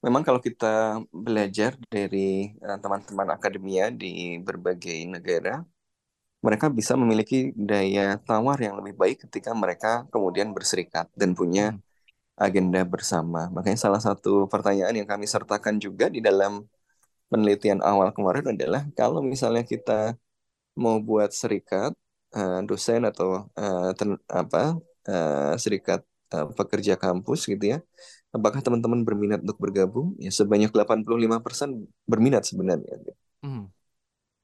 [0.04, 5.64] memang kalau kita belajar dari teman-teman uh, akademia di berbagai negara
[6.44, 11.94] mereka bisa memiliki daya tawar yang lebih baik ketika mereka kemudian berserikat dan punya hmm
[12.38, 13.50] agenda bersama.
[13.54, 16.66] Makanya salah satu pertanyaan yang kami sertakan juga di dalam
[17.30, 20.18] penelitian awal kemarin adalah kalau misalnya kita
[20.78, 21.94] mau buat serikat
[22.34, 24.78] uh, dosen atau uh, ten, apa
[25.10, 26.02] uh, serikat
[26.34, 27.80] uh, pekerja kampus gitu ya.
[28.34, 30.18] Apakah teman-teman berminat untuk bergabung?
[30.18, 32.98] Ya sebanyak 85% berminat sebenarnya.
[33.46, 33.70] Mm.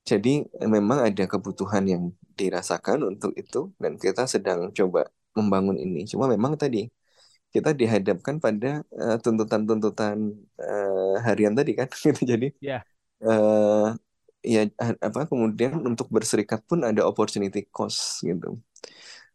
[0.06, 2.04] Jadi memang ada kebutuhan yang
[2.38, 6.06] dirasakan untuk itu dan kita sedang coba membangun ini.
[6.06, 6.86] Cuma memang tadi
[7.50, 12.82] kita dihadapkan pada uh, tuntutan-tuntutan uh, harian tadi kan gitu jadi yeah.
[13.20, 13.26] Ya.
[13.26, 13.88] uh,
[14.46, 14.62] ya
[15.04, 18.62] apa kemudian untuk berserikat pun ada opportunity cost gitu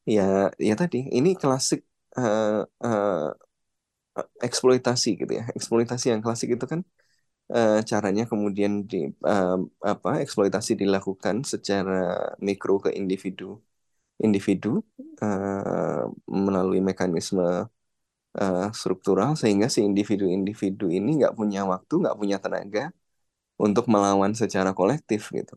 [0.07, 1.85] ya ya tadi ini klasik
[2.17, 3.29] uh, uh,
[4.47, 6.81] eksploitasi gitu ya eksploitasi yang klasik itu kan
[7.55, 9.59] uh, caranya kemudian di uh,
[9.93, 13.59] apa eksploitasi dilakukan secara mikro ke individu
[14.23, 14.83] individu
[15.23, 17.67] uh, melalui mekanisme
[18.41, 22.91] uh, struktural sehingga si individu-individu ini nggak punya waktu, nggak punya tenaga
[23.59, 25.55] untuk melawan secara kolektif gitu.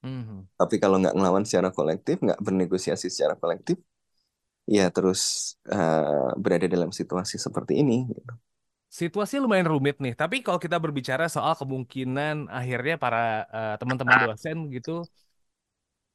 [0.00, 0.56] Mm-hmm.
[0.56, 3.76] Tapi kalau nggak ngelawan secara kolektif, nggak bernegosiasi secara kolektif,
[4.66, 8.08] ya terus uh, berada dalam situasi seperti ini.
[8.08, 8.34] Gitu.
[8.90, 14.66] Situasi lumayan rumit nih, tapi kalau kita berbicara soal kemungkinan akhirnya para uh, teman-teman dosen
[14.74, 15.06] gitu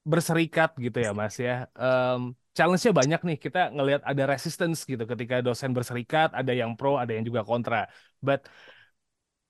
[0.05, 1.71] berserikat gitu ya Mas ya.
[1.73, 3.37] Um, challenge-nya banyak nih.
[3.41, 7.89] Kita ngelihat ada resistance gitu ketika dosen berserikat, ada yang pro, ada yang juga kontra.
[8.21, 8.45] But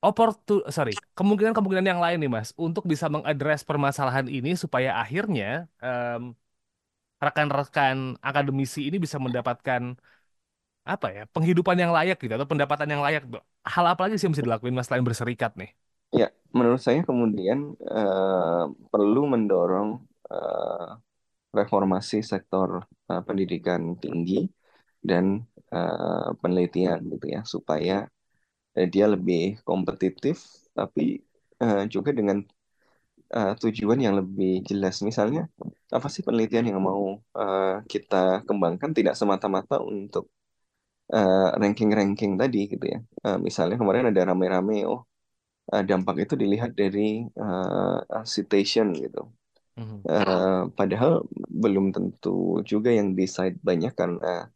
[0.05, 6.37] opportun sorry, kemungkinan-kemungkinan yang lain nih Mas untuk bisa mengadres permasalahan ini supaya akhirnya um,
[7.25, 7.97] rekan-rekan
[8.29, 9.81] akademisi ini bisa mendapatkan
[10.93, 13.21] apa ya penghidupan yang layak gitu atau pendapatan yang layak
[13.73, 15.69] hal apa lagi sih yang bisa dilakuin mas selain berserikat nih?
[16.19, 17.59] Ya, menurut saya kemudian
[17.91, 19.89] eh, perlu mendorong
[20.31, 20.87] eh,
[21.59, 22.69] reformasi sektor
[23.11, 24.47] eh, pendidikan tinggi
[25.09, 25.25] dan
[25.75, 27.93] eh, penelitian gitu ya, supaya
[28.77, 30.37] eh, dia lebih kompetitif,
[30.77, 31.01] tapi
[31.63, 32.37] eh, juga dengan
[33.33, 35.01] eh, tujuan yang lebih jelas.
[35.01, 35.47] Misalnya,
[35.93, 40.29] apa sih penelitian yang mau eh, kita kembangkan tidak semata-mata untuk
[41.13, 42.99] eh, ranking-ranking tadi gitu ya.
[43.25, 45.01] Eh, misalnya kemarin ada rame-rame, oh
[45.73, 49.25] uh, dampak itu dilihat dari uh, citation gitu.
[50.07, 54.47] Uh, padahal belum tentu juga yang decide banyak karena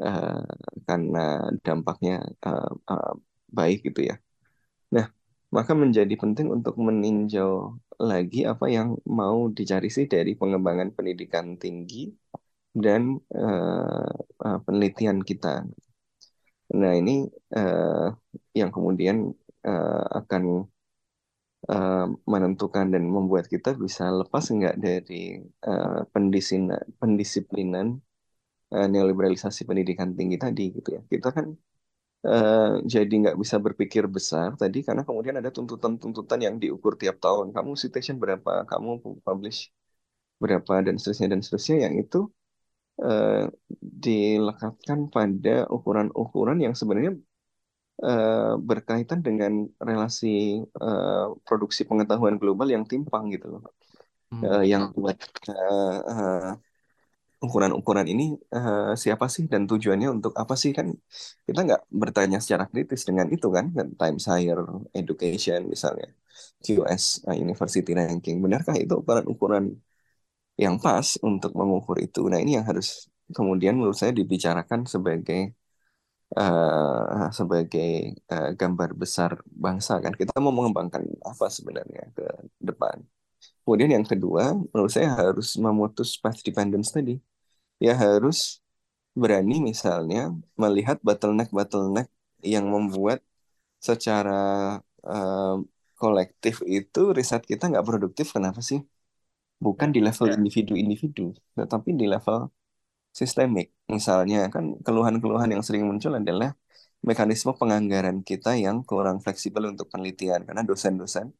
[0.00, 0.40] uh,
[0.88, 3.12] karena dampaknya uh, uh,
[3.52, 4.16] baik gitu ya.
[4.94, 5.12] Nah,
[5.52, 12.14] maka menjadi penting untuk meninjau lagi apa yang mau dicari sih dari pengembangan pendidikan tinggi
[12.70, 14.06] dan uh,
[14.62, 15.66] penelitian kita.
[16.78, 18.12] Nah, ini uh,
[18.54, 19.34] yang kemudian
[19.66, 20.68] uh, akan
[21.66, 27.86] uh, menentukan dan membuat kita bisa lepas enggak dari uh, pendisiplinan, pendisiplinan
[28.74, 31.02] uh, neoliberalisasi pendidikan tinggi tadi gitu ya.
[31.08, 31.56] Kita kan
[32.26, 37.54] uh, jadi nggak bisa berpikir besar tadi karena kemudian ada tuntutan-tuntutan yang diukur tiap tahun.
[37.54, 39.70] Kamu citation berapa, kamu publish
[40.38, 42.30] berapa dan seterusnya dan seterusnya yang itu
[43.02, 43.50] uh,
[43.82, 47.18] dilekatkan pada ukuran-ukuran yang sebenarnya
[48.02, 53.62] uh, berkaitan dengan relasi uh, produksi pengetahuan global yang timpang gitu loh.
[54.28, 54.44] Hmm.
[54.44, 55.16] Uh, yang buat
[55.48, 56.52] uh, uh,
[57.44, 58.24] ukuran-ukuran ini
[58.56, 60.70] uh, siapa sih dan tujuannya untuk apa sih?
[60.78, 60.86] Kan
[61.46, 64.60] kita nggak bertanya secara kritis dengan itu kan dan Times Higher
[65.00, 66.08] Education misalnya
[66.64, 68.36] QS uh, University Ranking.
[68.44, 69.64] Benarkah itu ukuran-ukuran
[70.58, 72.20] yang pas untuk mengukur itu?
[72.30, 72.86] Nah ini yang harus
[73.36, 75.54] kemudian menurut saya dibicarakan sebagai
[76.36, 80.12] uh, sebagai uh, gambar besar bangsa kan.
[80.20, 82.26] Kita mau mengembangkan apa sebenarnya ke
[82.68, 83.17] depan.
[83.68, 87.20] Kemudian yang kedua, menurut saya harus memutus path dependence tadi.
[87.76, 88.64] Ya harus
[89.12, 92.08] berani misalnya melihat bottleneck-bottleneck
[92.40, 93.20] yang membuat
[93.76, 94.40] secara
[95.04, 95.60] uh,
[96.00, 98.32] kolektif itu riset kita nggak produktif.
[98.32, 98.80] Kenapa sih?
[99.60, 100.40] Bukan di level ya.
[100.40, 102.48] individu-individu, tetapi di level
[103.12, 103.76] sistemik.
[103.92, 106.56] Misalnya kan keluhan-keluhan yang sering muncul adalah
[107.04, 111.36] mekanisme penganggaran kita yang kurang fleksibel untuk penelitian karena dosen-dosen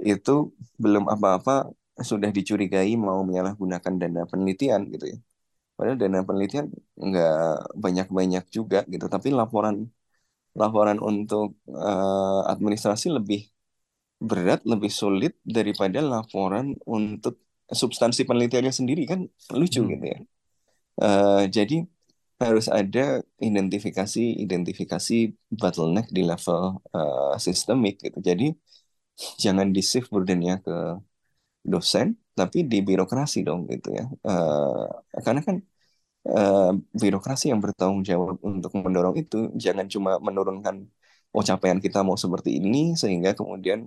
[0.00, 5.18] itu belum apa-apa sudah dicurigai mau menyalahgunakan dana penelitian gitu ya.
[5.76, 9.88] Padahal dana penelitian nggak banyak-banyak juga gitu, tapi laporan
[10.56, 13.48] laporan untuk uh, administrasi lebih
[14.20, 19.90] berat, lebih sulit daripada laporan untuk substansi penelitiannya sendiri kan lucu hmm.
[19.96, 20.18] gitu ya.
[21.00, 21.86] Uh, jadi
[22.40, 28.18] harus ada identifikasi identifikasi bottleneck di level uh, sistemik gitu.
[28.20, 28.56] Jadi
[29.44, 30.72] jangan di shift burdennya ke
[31.72, 32.06] dosen,
[32.38, 34.04] tapi di birokrasi dong gitu ya.
[34.28, 34.88] Uh,
[35.24, 35.56] karena kan
[36.28, 40.76] uh, birokrasi yang bertanggung jawab untuk mendorong itu jangan cuma menurunkan
[41.34, 43.78] oh capaian kita mau seperti ini sehingga kemudian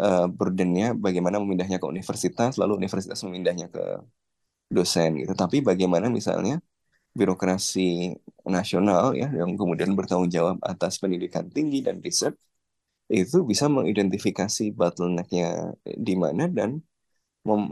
[0.00, 3.82] uh, burdennya bagaimana memindahnya ke universitas lalu universitas memindahnya ke
[4.76, 5.32] dosen gitu.
[5.42, 6.54] Tapi bagaimana misalnya
[7.18, 7.80] birokrasi
[8.56, 12.34] nasional ya yang kemudian bertanggung jawab atas pendidikan tinggi dan riset
[13.08, 16.80] itu bisa mengidentifikasi bottlenecknya di mana dan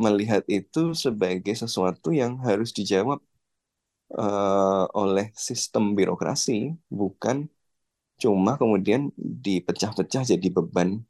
[0.05, 3.19] melihat itu sebagai sesuatu yang harus dijawab
[4.19, 6.53] uh, oleh sistem birokrasi
[6.93, 7.49] bukan
[8.23, 11.03] cuma kemudian dipecah-pecah jadi beban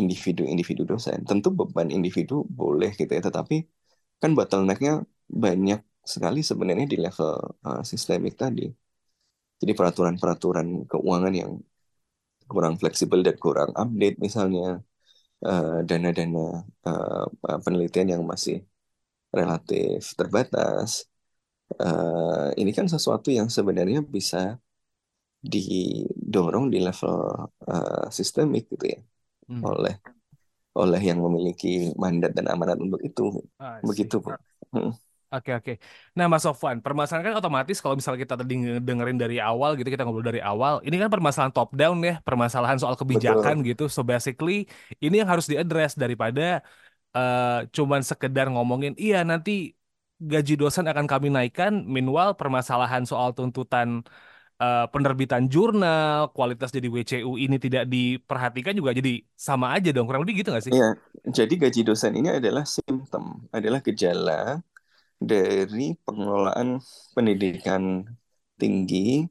[0.00, 1.18] individu-individu dosen.
[1.28, 3.54] Tentu beban individu boleh gitu ya, tetapi
[4.22, 4.92] kan bottlenecknya
[5.44, 5.80] banyak
[6.12, 7.32] sekali sebenarnya di level
[7.66, 8.62] uh, sistemik tadi.
[9.60, 11.52] Jadi peraturan-peraturan keuangan yang
[12.50, 14.82] kurang fleksibel dan kurang update misalnya
[15.46, 17.26] uh, dana-dana uh,
[17.64, 18.66] penelitian yang masih
[19.30, 21.06] relatif terbatas.
[21.78, 24.58] Uh, ini kan sesuatu yang sebenarnya bisa
[25.40, 29.00] didorong di level uh, sistemik gitu ya
[29.48, 29.62] hmm.
[29.64, 29.94] oleh
[30.76, 33.42] oleh yang memiliki mandat dan amanat untuk itu.
[33.58, 34.38] Ah, Begitu, Pak.
[34.70, 34.94] Hmm.
[35.30, 35.72] Oke oke.
[36.18, 40.02] Nah Mas Sofwan, permasalahan kan otomatis kalau misalnya kita tadi dengerin dari awal gitu, kita
[40.02, 43.70] ngobrol dari awal, ini kan permasalahan top down ya, permasalahan soal kebijakan Betul.
[43.70, 43.84] gitu.
[43.86, 44.66] So basically
[44.98, 46.66] ini yang harus diadres daripada
[47.14, 49.78] uh, cuman sekedar ngomongin, iya nanti
[50.18, 54.02] gaji dosen akan kami naikkan, meanwhile permasalahan soal tuntutan
[54.58, 60.10] uh, penerbitan jurnal, kualitas jadi WCU ini tidak diperhatikan juga jadi sama aja dong.
[60.10, 60.72] Kurang lebih gitu nggak sih?
[60.74, 60.98] Iya,
[61.30, 64.58] jadi gaji dosen ini adalah simptom, adalah gejala
[65.20, 66.80] dari pengelolaan
[67.12, 68.08] pendidikan
[68.56, 69.28] tinggi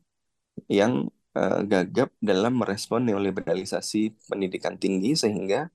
[0.69, 5.73] yang uh, gagap dalam merespon neoliberalisasi pendidikan tinggi sehingga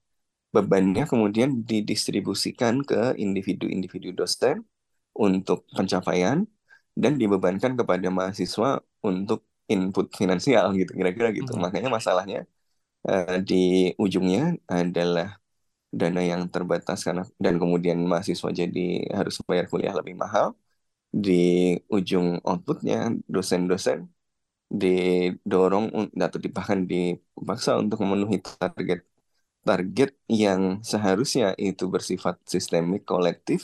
[0.55, 4.63] bebannya kemudian didistribusikan ke individu-individu dosen
[5.19, 6.47] untuk pencapaian
[6.95, 11.59] dan dibebankan kepada mahasiswa untuk input finansial gitu kira-kira gitu.
[11.59, 11.67] Hmm.
[11.67, 12.47] Makanya masalahnya
[13.11, 15.43] uh, di ujungnya adalah
[16.01, 18.81] dana yang terbatas karena dan kemudian mahasiswa jadi
[19.19, 20.49] harus bayar kuliah lebih mahal.
[21.25, 21.33] Di
[21.97, 22.97] ujung outputnya
[23.35, 23.99] dosen-dosen
[24.83, 25.87] didorong
[26.27, 29.01] atau bahkan dipaksa untuk memenuhi target
[29.69, 30.11] target
[30.43, 33.61] yang seharusnya itu bersifat sistemik kolektif.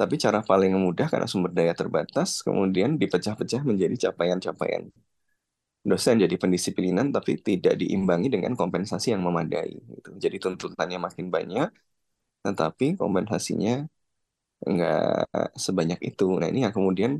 [0.00, 4.84] Tapi cara paling mudah karena sumber daya terbatas kemudian dipecah-pecah menjadi capaian-capaian
[5.90, 10.10] dosen jadi pendisiplinan tapi tidak diimbangi dengan kompensasi yang memadai gitu.
[10.24, 11.68] Jadi tuntutannya makin banyak
[12.46, 13.72] tetapi kompensasinya
[14.70, 16.24] nggak sebanyak itu.
[16.40, 17.12] Nah ini yang kemudian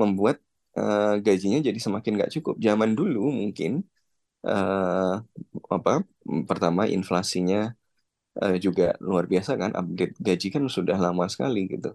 [0.00, 0.36] membuat
[0.78, 2.54] uh, gajinya jadi semakin nggak cukup.
[2.66, 3.70] Zaman dulu mungkin
[4.46, 5.22] uh,
[5.76, 5.90] apa
[6.50, 7.56] pertama inflasinya
[8.42, 11.88] uh, juga luar biasa kan update gaji kan sudah lama sekali gitu.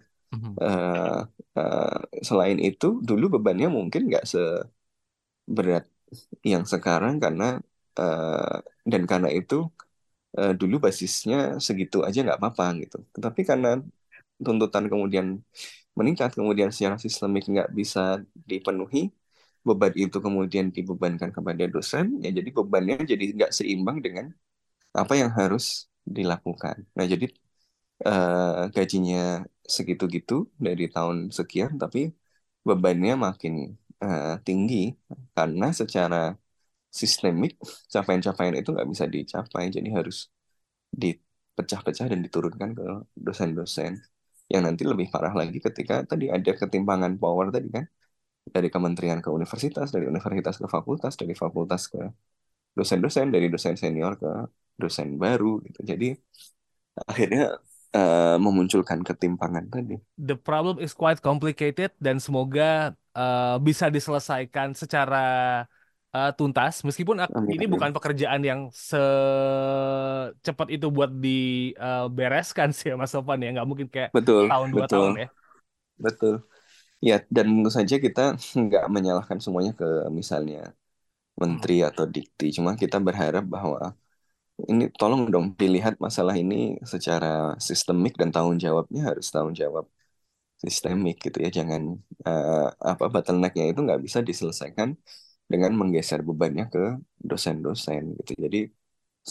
[0.62, 1.28] Uh,
[1.60, 1.98] uh,
[2.28, 5.84] selain itu dulu bebannya mungkin nggak seberat
[6.52, 7.46] yang sekarang karena
[8.00, 8.58] uh,
[8.92, 9.56] dan karena itu
[10.40, 11.36] uh, dulu basisnya
[11.68, 12.98] segitu aja nggak apa-apa gitu.
[13.16, 13.70] Tetapi karena
[14.46, 15.28] tuntutan kemudian
[15.98, 19.00] meningkat, kemudian secara sistemik nggak bisa dipenuhi,
[19.68, 24.26] beban itu kemudian dibebankan kepada dosen, ya jadi bebannya jadi nggak seimbang dengan
[25.02, 26.78] apa yang harus dilakukan.
[26.96, 27.26] Nah jadi
[28.06, 29.44] uh, gajinya
[29.76, 32.12] segitu-gitu dari tahun sekian, tapi
[32.68, 33.54] bebannya makin
[34.04, 34.76] uh, tinggi.
[35.36, 36.18] Karena secara
[37.00, 37.52] sistemik
[37.94, 39.64] capaian-capaian itu nggak bisa dicapai.
[39.76, 40.18] Jadi harus
[41.02, 42.86] dipecah-pecah dan diturunkan ke
[43.26, 43.94] dosen-dosen
[44.54, 47.86] yang nanti lebih parah lagi ketika tadi ada ketimpangan power tadi kan.
[48.56, 52.02] Dari kementerian ke universitas dari universitas ke fakultas dari fakultas ke
[52.78, 54.30] dosen-dosen dari dosen senior ke
[54.82, 55.80] dosen baru gitu.
[55.92, 56.06] Jadi
[57.12, 57.42] akhirnya
[57.96, 59.96] uh, memunculkan ketimpangan tadi.
[60.20, 65.64] The problem is quite complicated dan semoga uh, bisa diselesaikan secara
[66.16, 67.56] uh, tuntas meskipun Amin.
[67.56, 73.88] ini bukan pekerjaan yang secepat itu buat dibereskan uh, sih Mas Sofan ya nggak mungkin
[73.92, 75.32] kayak betul, tahun dua tahun ya
[75.96, 76.44] betul
[77.04, 78.36] ya dan tentu saja kita
[78.68, 80.72] nggak menyalahkan semuanya ke misalnya
[81.36, 81.90] menteri hmm.
[81.92, 83.92] atau dikti cuma kita berharap bahwa
[84.72, 86.56] ini tolong dong dilihat masalah ini
[86.94, 87.28] secara
[87.68, 89.86] sistemik dan tanggung jawabnya harus tanggung jawab
[90.64, 91.50] sistemik gitu ya.
[91.60, 91.82] Jangan
[92.28, 94.90] uh, apa bottlenecknya itu nggak bisa diselesaikan
[95.52, 96.80] dengan menggeser bebannya ke
[97.30, 98.32] dosen-dosen gitu.
[98.46, 98.58] Jadi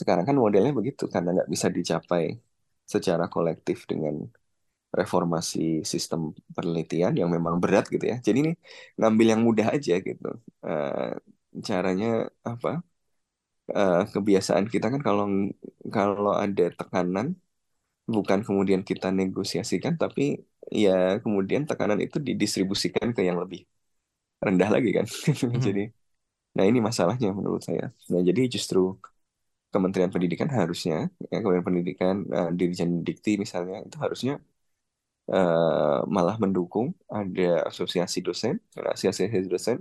[0.00, 2.24] sekarang kan modelnya begitu karena nggak bisa dicapai
[2.94, 4.14] secara kolektif dengan
[5.00, 6.20] reformasi sistem
[6.56, 8.16] penelitian yang memang berat gitu ya.
[8.26, 8.52] Jadi ini
[8.98, 10.26] ngambil yang mudah aja gitu.
[10.66, 11.12] Uh,
[11.68, 12.06] caranya
[12.50, 12.68] apa
[13.72, 15.24] uh, kebiasaan kita kan kalau
[15.96, 17.27] kalau ada tekanan
[18.14, 23.64] bukan kemudian kita negosiasikan tapi ya kemudian tekanan itu didistribusikan ke yang lebih
[24.44, 25.07] rendah lagi kan
[25.40, 25.62] hmm.
[25.66, 25.83] jadi
[26.57, 28.81] nah ini masalahnya menurut saya nah jadi justru
[29.74, 34.33] Kementerian Pendidikan harusnya ya Kementerian Pendidikan uh, Dirjen Dikti misalnya itu harusnya
[35.33, 39.77] uh, malah mendukung ada asosiasi dosen asosiasi dosen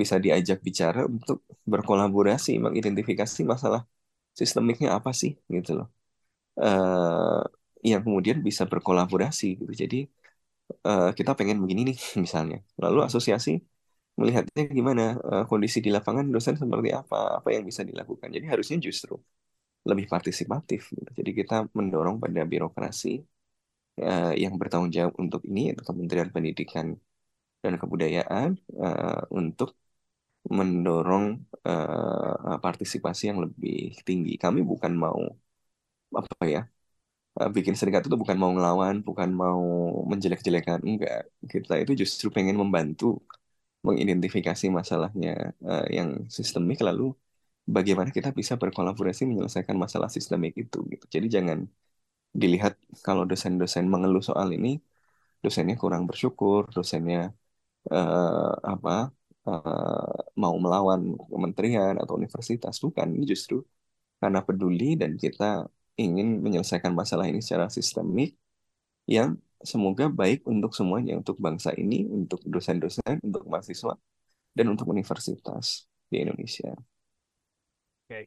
[0.00, 3.82] bisa diajak bicara untuk berkolaborasi mengidentifikasi masalah
[4.40, 5.88] sistemiknya apa sih gitu loh.
[6.60, 7.42] Uh,
[7.90, 9.72] yang kemudian bisa berkolaborasi gitu.
[9.82, 9.96] Jadi
[10.86, 12.56] uh, kita pengen begini nih misalnya.
[12.82, 13.50] Lalu asosiasi
[14.18, 15.02] melihatnya gimana?
[15.30, 17.16] Uh, kondisi di lapangan dosen seperti apa?
[17.40, 18.28] Apa yang bisa dilakukan?
[18.36, 19.14] Jadi harusnya justru
[19.88, 21.10] lebih partisipatif gitu.
[21.18, 23.24] jadi kita mendorong pada birokrasi
[24.04, 26.86] uh, yang bertanggung jawab untuk ini yaitu Kementerian Pendidikan
[27.62, 28.48] dan Kebudayaan
[28.84, 29.68] uh, untuk
[30.56, 31.26] mendorong
[31.68, 34.32] uh, partisipasi yang lebih tinggi.
[34.40, 35.20] Kami bukan mau
[36.20, 36.60] apa ya
[37.38, 39.62] uh, bikin serikat itu bukan mau ngelawan, bukan mau
[40.10, 41.28] menjelek-jelekan, enggak.
[41.52, 43.06] Kita itu justru pengen membantu
[43.86, 45.30] mengidentifikasi masalahnya
[45.64, 47.02] uh, yang sistemik, lalu
[47.76, 50.78] bagaimana kita bisa berkolaborasi menyelesaikan masalah sistemik itu.
[50.92, 51.04] Gitu.
[51.14, 51.58] Jadi jangan
[52.40, 52.74] dilihat
[53.06, 54.68] kalau dosen-dosen mengeluh soal ini,
[55.44, 57.32] dosennya kurang bersyukur, dosennya
[57.88, 59.08] uh, apa
[59.48, 63.64] uh, mau melawan kementerian atau universitas bukan ini justru
[64.20, 65.64] karena peduli dan kita
[65.96, 68.36] ingin menyelesaikan masalah ini secara sistemik
[69.08, 73.96] yang semoga baik untuk semuanya untuk bangsa ini untuk dosen-dosen untuk mahasiswa
[74.56, 76.72] dan untuk universitas di Indonesia.
[78.08, 78.24] Oke, okay.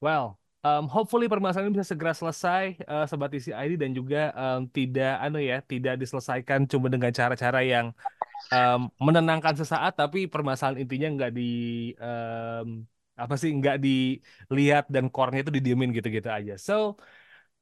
[0.00, 5.14] well um, hopefully permasalahan ini bisa segera selesai uh, sobat TCID dan juga um, tidak
[5.20, 7.92] anu ya tidak diselesaikan cuma dengan cara-cara yang
[8.52, 11.52] um, menenangkan sesaat tapi permasalahan intinya nggak di
[11.96, 12.84] um,
[13.14, 16.58] apa sih nggak dilihat dan core-nya itu didiemin gitu-gitu aja.
[16.58, 16.98] So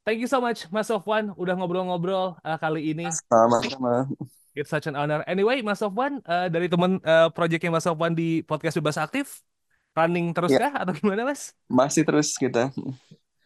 [0.02, 3.06] thank you so much Mas Sofwan udah ngobrol-ngobrol uh, kali ini.
[3.28, 4.08] Sama-sama.
[4.52, 5.24] It's such an honor.
[5.24, 9.44] Anyway, Mas Sofwan uh, dari teman uh, projectnya Mas Sofwan di podcast bebas aktif
[9.92, 10.68] running terus ya.
[10.68, 11.52] kah atau gimana Mas?
[11.68, 12.72] Masih terus kita.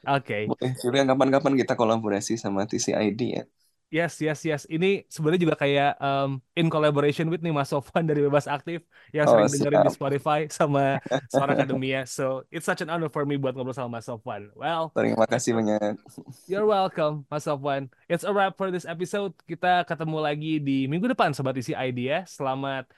[0.07, 0.47] Oke.
[0.47, 0.70] Okay.
[0.87, 3.45] Boleh kapan-kapan kita kolaborasi sama TCID ya.
[3.87, 4.62] Yes, yes, yes.
[4.66, 8.82] Ini sebenarnya juga kayak um, in collaboration with nih Mas Sofwan dari Bebas Aktif
[9.14, 10.99] yang oh, sering dengerin di Spotify sama
[11.30, 12.03] Suara Akademia.
[12.03, 14.51] So it's such an honor for me buat ngobrol sama Mas Sofwan.
[14.59, 16.03] Well, terima kasih banyak.
[16.51, 17.87] You're welcome, Mas Sofwan.
[18.11, 19.39] It's a wrap for this episode.
[19.47, 22.20] Kita ketemu lagi di minggu depan, Sobat Isi ID ya.
[22.26, 22.91] Selamat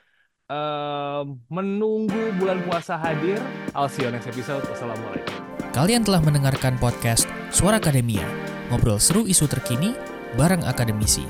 [0.48, 3.36] um, menunggu bulan puasa hadir.
[3.76, 4.64] I'll see you next episode.
[4.72, 5.36] Wassalamualaikum.
[5.76, 8.24] Kalian telah mendengarkan podcast Suara Akademia.
[8.72, 11.24] Ngobrol seru isu terkini bareng akademisi.